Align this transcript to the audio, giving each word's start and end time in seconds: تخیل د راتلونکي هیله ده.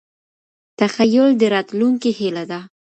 تخیل 0.79 1.29
د 1.37 1.41
راتلونکي 1.53 2.09
هیله 2.19 2.43
ده. 2.51 2.59